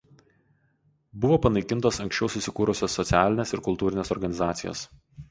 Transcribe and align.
Buvo 1.25 1.35
panaikintos 1.45 1.99
anksčiau 2.05 2.29
susikūrusios 2.35 2.95
socialinės 2.99 3.53
ir 3.57 3.61
kultūrinės 3.67 4.11
organizacijos. 4.17 4.83